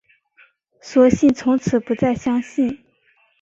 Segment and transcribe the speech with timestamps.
[0.81, 2.83] 索性从此不再相信